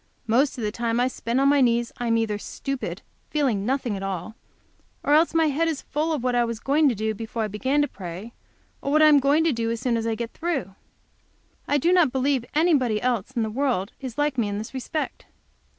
Most 0.25 0.57
of 0.57 0.63
the 0.63 0.71
time 0.71 0.99
I 0.99 1.07
spend 1.07 1.39
on 1.39 1.47
my 1.47 1.61
knees 1.61 1.91
I 1.99 2.07
am 2.07 2.17
either 2.17 2.39
stupid; 2.39 3.03
feeling 3.29 3.67
nothing 3.67 3.95
at 3.95 4.01
all, 4.01 4.35
or 5.03 5.13
else 5.13 5.35
my 5.35 5.45
head 5.49 5.67
is 5.67 5.83
full 5.83 6.11
of 6.11 6.23
what 6.23 6.33
I 6.33 6.43
was 6.43 6.59
doing 6.59 6.87
before 7.13 7.43
I 7.43 7.47
began 7.47 7.83
to 7.83 7.87
pray, 7.87 8.33
or 8.81 8.91
what 8.91 9.03
I 9.03 9.07
am 9.07 9.19
going 9.19 9.43
to 9.43 9.53
do 9.53 9.69
as 9.69 9.79
soon 9.79 9.97
as 9.97 10.07
I 10.07 10.15
get 10.15 10.33
through. 10.33 10.73
I 11.67 11.77
do 11.77 11.93
not 11.93 12.11
believe 12.11 12.43
anybody 12.55 12.99
else 12.99 13.33
in 13.35 13.43
the 13.43 13.51
world 13.51 13.91
is 13.99 14.17
like 14.17 14.39
me 14.39 14.47
in 14.47 14.57
this 14.57 14.73
respect. 14.73 15.27